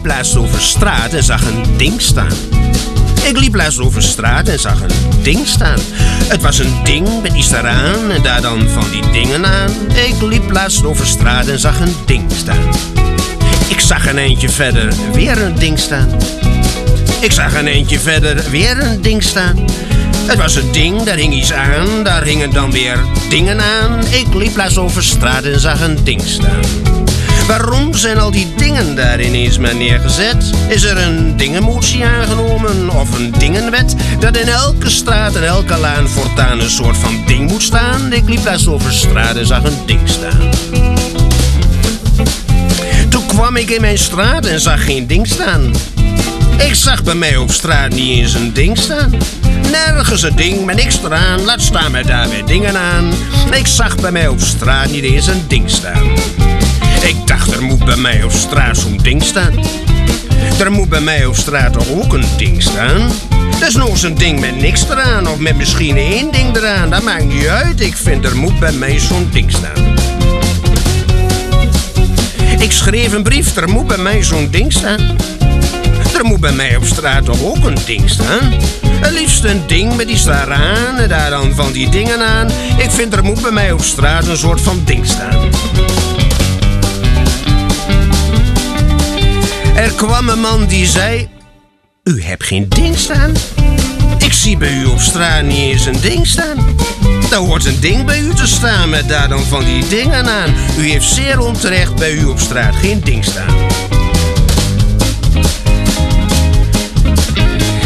Liep 0.03 0.35
over 0.37 0.61
straat 0.61 1.13
en 1.13 1.23
zag 1.23 1.41
een 1.45 1.77
ding 1.77 2.01
staan. 2.01 2.31
Ik 3.23 3.37
liep 3.37 3.55
laatst 3.55 3.79
over 3.79 4.03
straat 4.03 4.47
en 4.47 4.59
zag 4.59 4.81
een 4.81 5.21
ding 5.21 5.47
staan. 5.47 5.79
Het 6.27 6.41
was 6.41 6.59
een 6.59 6.83
ding 6.83 7.21
met 7.21 7.33
iets 7.33 7.49
daaraan 7.49 8.11
en 8.11 8.21
daar 8.21 8.41
dan 8.41 8.69
van 8.69 8.85
die 8.91 9.11
dingen 9.11 9.45
aan. 9.45 9.71
Ik 9.89 10.21
liep 10.21 10.51
laatst 10.51 10.85
over 10.85 11.05
straat 11.05 11.47
en 11.47 11.59
zag 11.59 11.79
een 11.79 11.95
ding 12.05 12.31
staan. 12.31 12.69
Ik 13.67 13.79
zag 13.79 14.07
een 14.07 14.17
eentje 14.17 14.49
verder 14.49 14.93
weer 15.13 15.41
een 15.41 15.55
ding 15.55 15.79
staan. 15.79 16.09
Ik 17.21 17.31
zag 17.31 17.53
een 17.53 17.67
eentje 17.67 17.99
verder 17.99 18.49
weer 18.49 18.83
een 18.83 19.01
ding 19.01 19.23
staan. 19.23 19.65
Het 20.25 20.37
was 20.37 20.55
een 20.55 20.71
ding, 20.71 21.03
daar 21.03 21.17
hing 21.17 21.33
iets 21.33 21.53
aan, 21.53 22.03
daar 22.03 22.23
hingen 22.23 22.51
dan 22.51 22.71
weer 22.71 23.05
dingen 23.29 23.61
aan. 23.61 23.99
Ik 23.99 24.33
liep 24.33 24.55
laatst 24.55 24.77
over 24.77 25.03
straat 25.03 25.43
en 25.43 25.59
zag 25.59 25.81
een 25.81 26.03
ding 26.03 26.21
staan. 26.21 26.59
Zijn 27.95 28.19
al 28.19 28.31
die 28.31 28.53
dingen 28.57 28.95
daar 28.95 29.21
ineens 29.21 29.57
maar 29.57 29.75
neergezet? 29.75 30.51
Is 30.67 30.83
er 30.83 30.97
een 30.97 31.37
dingenmotie 31.37 32.05
aangenomen 32.05 32.89
of 32.89 33.17
een 33.17 33.33
dingenwet? 33.37 33.95
Dat 34.19 34.37
in 34.37 34.47
elke 34.47 34.89
straat 34.89 35.35
en 35.35 35.45
elke 35.45 35.77
laan 35.77 36.07
voortaan 36.07 36.59
een 36.59 36.69
soort 36.69 36.97
van 36.97 37.23
ding 37.25 37.51
moet 37.51 37.63
staan? 37.63 38.13
Ik 38.13 38.29
liep 38.29 38.45
laatst 38.45 38.67
over 38.67 38.93
straat 38.93 39.35
en 39.35 39.45
zag 39.45 39.63
een 39.63 39.77
ding 39.85 40.09
staan. 40.09 40.49
Toen 43.09 43.25
kwam 43.25 43.55
ik 43.55 43.69
in 43.69 43.81
mijn 43.81 43.97
straat 43.97 44.45
en 44.45 44.59
zag 44.59 44.83
geen 44.83 45.07
ding 45.07 45.27
staan. 45.27 45.71
Ik 46.57 46.75
zag 46.75 47.03
bij 47.03 47.15
mij 47.15 47.37
op 47.37 47.51
straat 47.51 47.89
niet 47.89 48.19
eens 48.19 48.33
een 48.33 48.53
ding 48.53 48.77
staan. 48.77 49.11
Nergens 49.71 50.21
een 50.21 50.35
ding 50.35 50.65
met 50.65 50.75
niks 50.75 50.99
eraan, 51.03 51.41
laat 51.41 51.61
staan 51.61 51.91
met 51.91 52.07
daar 52.07 52.29
weer 52.29 52.45
dingen 52.45 52.77
aan. 52.77 53.13
Ik 53.51 53.67
zag 53.67 53.95
bij 53.95 54.11
mij 54.11 54.27
op 54.27 54.39
straat 54.39 54.91
niet 54.91 55.03
eens 55.03 55.27
een 55.27 55.43
ding 55.47 55.69
staan. 55.69 56.13
Ik 57.01 57.15
dacht, 57.25 57.51
er 57.51 57.63
moet 57.63 57.85
bij 57.85 57.95
mij 57.95 58.23
op 58.23 58.31
straat 58.31 58.77
zo'n 58.77 58.97
ding 58.97 59.23
staan. 59.23 59.53
Er 60.59 60.71
moet 60.71 60.89
bij 60.89 61.01
mij 61.01 61.25
op 61.25 61.35
straat 61.35 61.89
ook 61.89 62.13
een 62.13 62.25
ding 62.37 62.61
staan. 62.61 63.11
Dus 63.59 63.75
nog 63.75 63.89
eens 63.89 64.03
een 64.03 64.15
ding 64.15 64.39
met 64.39 64.55
niks 64.55 64.89
eraan, 64.89 65.27
of 65.27 65.37
met 65.37 65.57
misschien 65.57 65.97
één 65.97 66.31
ding 66.31 66.55
eraan. 66.55 66.89
Dat 66.89 67.03
maakt 67.03 67.25
niet 67.25 67.47
uit, 67.47 67.81
ik 67.81 67.97
vind 67.97 68.25
er 68.25 68.37
moet 68.37 68.59
bij 68.59 68.71
mij 68.71 68.99
zo'n 68.99 69.27
ding 69.31 69.51
staan. 69.51 69.95
Ik 72.59 72.71
schreef 72.71 73.13
een 73.13 73.23
brief, 73.23 73.55
er 73.55 73.69
moet 73.69 73.87
bij 73.87 73.97
mij 73.97 74.23
zo'n 74.23 74.47
ding 74.51 74.73
staan. 74.73 75.15
Er 76.17 76.25
moet 76.25 76.39
bij 76.39 76.51
mij 76.51 76.75
op 76.75 76.85
straat 76.85 77.29
ook 77.29 77.65
een 77.65 77.77
ding 77.85 78.09
staan. 78.09 78.53
Het 78.85 79.11
liefst 79.11 79.43
een 79.43 79.61
ding 79.67 79.95
met 79.95 80.09
iets 80.09 80.23
daaraan 80.23 80.97
en 80.97 81.09
daar 81.09 81.29
dan 81.29 81.53
van 81.55 81.71
die 81.71 81.89
dingen 81.89 82.27
aan. 82.27 82.47
Ik 82.77 82.91
vind 82.91 83.13
er 83.13 83.23
moet 83.23 83.41
bij 83.41 83.51
mij 83.51 83.71
op 83.71 83.81
straat 83.81 84.27
een 84.27 84.37
soort 84.37 84.61
van 84.61 84.81
ding 84.85 85.05
staan. 85.05 85.49
Er 89.75 89.91
kwam 89.95 90.29
een 90.29 90.39
man 90.39 90.65
die 90.65 90.87
zei: 90.87 91.29
U 92.03 92.23
hebt 92.23 92.43
geen 92.43 92.69
ding 92.69 92.97
staan. 92.97 93.31
Ik 94.17 94.33
zie 94.33 94.57
bij 94.57 94.73
u 94.73 94.85
op 94.85 94.99
straat 94.99 95.43
niet 95.43 95.57
eens 95.57 95.85
een 95.85 96.01
ding 96.01 96.27
staan. 96.27 96.57
Er 97.31 97.37
hoort 97.37 97.65
een 97.65 97.79
ding 97.79 98.05
bij 98.05 98.19
u 98.19 98.33
te 98.33 98.47
staan 98.47 98.89
met 98.89 99.09
daar 99.09 99.29
dan 99.29 99.43
van 99.43 99.63
die 99.63 99.87
dingen 99.87 100.29
aan. 100.29 100.53
U 100.77 100.89
heeft 100.89 101.13
zeer 101.13 101.39
onterecht 101.39 101.95
bij 101.95 102.11
u 102.11 102.25
op 102.25 102.39
straat 102.39 102.75
geen 102.75 103.01
ding 103.03 103.25
staan. 103.25 103.55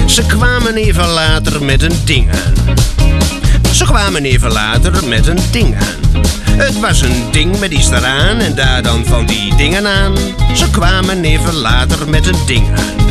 Ze 0.06 0.26
kwamen 0.26 0.76
even 0.76 1.08
later 1.08 1.64
met 1.64 1.82
een 1.82 2.00
ding 2.06 2.30
aan. 2.32 2.76
Ze 3.72 3.86
kwamen 3.86 4.26
even 4.26 4.52
later 4.52 5.08
met 5.08 5.28
een 5.28 5.40
ding 5.52 5.76
aan. 5.76 6.05
Het 6.58 6.80
was 6.80 7.02
een 7.02 7.32
ding 7.32 7.60
met 7.60 7.72
iets 7.72 7.90
eraan 7.90 8.40
en 8.40 8.56
daar 8.56 8.84
dan 8.84 9.06
van 9.06 9.26
die 9.26 9.56
dingen 9.56 9.88
aan. 9.88 10.16
Ze 10.54 10.70
kwamen 10.70 11.24
even 11.24 11.54
later 11.54 12.10
met 12.10 12.28
een 12.28 12.46
ding 12.46 12.68
aan. 12.78 13.06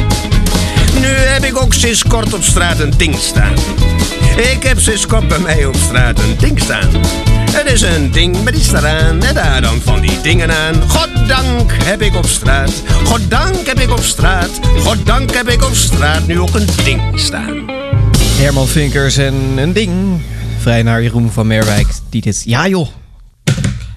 Nu 1.01 1.07
heb 1.07 1.45
ik 1.45 1.63
ook 1.63 1.75
sinds 1.75 2.03
kort 2.03 2.35
op 2.35 2.43
straat 2.43 2.79
een 2.79 2.93
ding 2.97 3.17
staan. 3.17 3.55
Ik 4.37 4.63
heb 4.63 4.81
sinds 4.81 5.07
kort 5.07 5.29
bij 5.29 5.39
mij 5.39 5.67
op 5.67 5.77
straat 5.77 6.19
een 6.19 6.35
ding 6.39 6.61
staan. 6.61 6.89
Het 7.51 7.73
is 7.73 7.83
een 7.83 8.11
ding 8.11 8.43
met 8.43 8.57
iets 8.57 8.73
eraan 8.73 9.23
en 9.23 9.35
daar 9.35 9.61
dan 9.63 9.81
van 9.81 10.01
die 10.01 10.21
dingen 10.21 10.51
aan. 10.51 10.91
Goddank 10.91 11.73
heb 11.85 12.03
ik 12.03 12.15
op 12.15 12.27
straat, 12.27 12.73
goddank 13.05 13.67
heb 13.67 13.79
ik 13.79 13.91
op 13.91 14.03
straat, 14.03 14.51
goddank 14.79 15.35
heb 15.35 15.49
ik 15.49 15.65
op 15.65 15.75
straat 15.75 16.27
nu 16.27 16.41
ook 16.41 16.55
een 16.55 16.69
ding 16.85 17.03
staan. 17.15 17.71
Herman 18.19 18.69
Vinkers 18.69 19.17
en 19.17 19.35
een 19.57 19.73
ding. 19.73 20.21
Vrij 20.59 20.83
naar 20.83 21.03
Jeroen 21.03 21.31
van 21.33 21.47
Merwijk, 21.47 21.87
die 22.11 22.21
dit... 22.21 22.43
Ja 22.45 22.69
joh. 22.69 22.89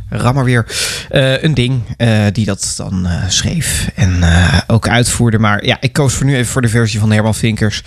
Rammer 0.10 0.44
weer. 0.44 0.66
Eh, 1.10 1.44
een 1.44 1.54
ding 1.54 1.82
eh, 1.98 2.26
die 2.32 2.46
dat 2.46 2.74
dan 2.78 3.06
eh, 3.06 3.24
schreef 3.28 3.90
en 3.96 4.24
ook 4.68 4.88
uitvoerde. 4.88 5.40
Maar 5.40 5.66
ja, 5.66 5.78
ik 5.80 5.94
koos 5.94 6.14
voor 6.14 6.26
nu 6.26 6.36
even 6.36 6.52
voor 6.52 6.62
de 6.62 6.68
versie 6.68 7.00
van 7.00 7.12
Herman 7.12 7.36
Vinkers. 7.36 7.84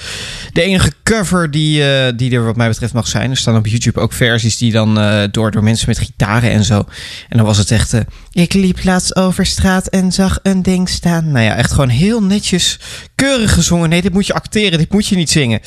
De 0.53 0.62
enige 0.62 0.93
cover 1.03 1.51
die, 1.51 1.83
die 2.14 2.35
er 2.35 2.45
wat 2.45 2.57
mij 2.57 2.68
betreft 2.68 2.93
mag 2.93 3.07
zijn. 3.07 3.31
Er 3.31 3.37
staan 3.37 3.57
op 3.57 3.66
YouTube 3.66 4.01
ook 4.01 4.12
versies 4.12 4.57
die 4.57 4.73
dan 4.73 4.95
door, 5.31 5.51
door 5.51 5.62
mensen 5.62 5.89
met 5.89 5.99
gitaren 5.99 6.51
en 6.51 6.64
zo. 6.64 6.85
En 7.29 7.37
dan 7.37 7.47
was 7.47 7.59
het 7.59 7.71
echt... 7.71 7.95
ik 8.33 8.53
liep 8.53 8.85
laatst 8.85 9.16
over 9.16 9.47
straat 9.47 9.87
en 9.87 10.12
zag 10.12 10.39
een 10.43 10.62
ding 10.62 10.89
staan. 10.89 11.31
Nou 11.31 11.45
ja, 11.45 11.55
echt 11.55 11.73
gewoon 11.73 11.89
heel 11.89 12.23
netjes, 12.23 12.79
keurig 13.14 13.53
gezongen. 13.55 13.89
Nee, 13.89 14.03
dit 14.03 14.12
moet 14.12 14.27
je 14.27 14.35
acteren, 14.35 14.79
dit 14.79 14.93
moet 14.93 15.07
je 15.07 15.16
niet 15.16 15.31
zingen. 15.31 15.61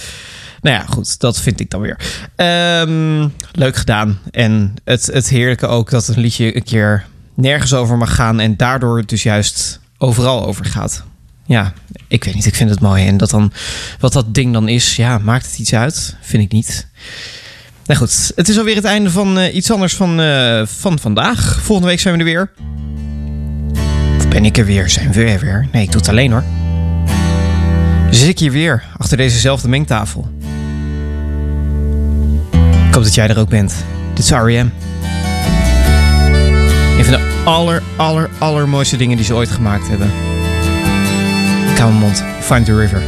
Nou 0.64 0.76
ja, 0.76 0.86
goed, 0.89 1.20
dat 1.20 1.39
vind 1.39 1.59
ik 1.59 1.70
dan 1.70 1.82
weer. 1.82 1.97
Ehm, 2.36 3.28
leuk 3.51 3.76
gedaan. 3.76 4.20
En 4.32 4.74
het, 4.84 5.05
het 5.05 5.30
heerlijke 5.30 5.68
ook 5.68 5.89
dat 5.89 6.07
een 6.07 6.20
liedje 6.20 6.55
een 6.55 6.64
keer 6.64 7.05
nergens 7.34 7.74
over 7.74 7.97
mag 7.97 8.16
gaan 8.16 8.39
en 8.39 8.57
daardoor 8.57 9.05
dus 9.05 9.24
juist 9.24 9.80
overal 9.97 10.45
over 10.45 10.66
gaat. 10.66 11.03
Ja, 11.45 11.74
ik 12.07 12.24
weet 12.24 12.34
niet, 12.34 12.45
ik 12.45 12.55
vind 12.55 12.70
het 12.70 12.80
mooi. 12.80 13.07
En 13.07 13.18
dat 13.18 13.30
dan, 13.30 13.51
wat 13.99 14.14
dat 14.14 14.34
ding 14.34 14.53
dan 14.53 14.68
is, 14.68 14.95
ja, 14.95 15.18
maakt 15.18 15.45
het 15.45 15.59
iets 15.59 15.74
uit? 15.74 16.16
Vind 16.22 16.43
ik 16.43 16.51
niet. 16.51 16.88
Nou 17.86 17.99
goed, 17.99 18.32
het 18.36 18.49
is 18.49 18.57
alweer 18.57 18.76
het 18.76 18.86
einde 18.86 19.09
van 19.09 19.38
eh, 19.38 19.55
iets 19.55 19.72
anders 19.72 19.95
van, 19.95 20.20
eh, 20.20 20.66
van 20.66 20.99
vandaag. 20.99 21.59
Volgende 21.61 21.89
week 21.89 21.99
zijn 21.99 22.14
we 22.14 22.20
er 22.20 22.26
weer. 22.26 22.51
Of 24.18 24.28
ben 24.28 24.45
ik 24.45 24.57
er 24.57 24.66
weer? 24.66 24.89
Zijn 24.89 25.11
we 25.11 25.24
er 25.24 25.39
weer? 25.39 25.68
Nee, 25.72 25.84
ik 25.84 25.91
doe 25.91 25.99
het 26.01 26.09
alleen 26.09 26.32
hoor. 26.32 26.43
Zit 28.09 28.28
ik 28.28 28.39
hier 28.39 28.51
weer, 28.51 28.84
achter 28.97 29.18
dezezelfde 29.18 29.68
mengtafel. 29.68 30.32
Ik 32.94 33.00
hoop 33.00 33.08
dat 33.08 33.18
jij 33.18 33.28
er 33.28 33.39
ook 33.39 33.50
bent. 33.50 33.74
Dit 34.14 34.24
is 34.24 34.32
R.E.M. 34.32 34.70
Een 36.98 37.06
van 37.06 37.14
de 37.14 37.41
aller, 37.44 37.82
aller, 37.96 38.30
allermooiste 38.38 38.98
dingen 38.98 39.18
die 39.18 39.26
ze 39.26 39.34
ooit 39.34 39.50
gemaakt 39.50 39.88
hebben. 39.88 40.12
Ik 41.72 41.78
hou 41.78 41.89
mijn 41.89 42.04
mond. 42.04 42.24
Find 42.39 42.66
the 42.66 42.76
River. 42.76 43.02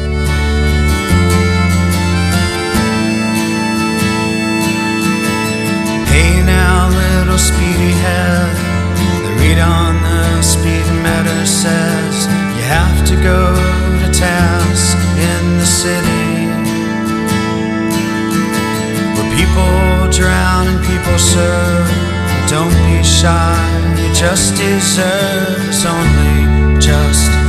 Hey 6.06 6.42
now, 6.44 6.90
little 6.90 7.38
speedy 7.38 7.94
head. 7.94 8.56
The 9.24 9.34
read 9.38 9.60
on 9.68 10.02
the 10.02 10.42
speedometer 10.42 11.46
says 11.46 12.26
you 12.56 12.64
have 12.64 13.04
to 13.04 13.16
go 13.16 13.54
to 14.04 14.20
task 14.20 14.98
in 15.18 15.60
the 15.60 15.66
city. 15.66 16.25
People 19.36 20.10
drown 20.12 20.68
and 20.68 20.80
people 20.86 21.18
serve. 21.20 21.88
Don't 22.48 22.76
be 22.88 23.04
shy, 23.04 23.58
you 24.00 24.14
just 24.14 24.56
deserve 24.56 25.68
it's 25.68 25.86
only 25.86 26.80
just 26.80 27.45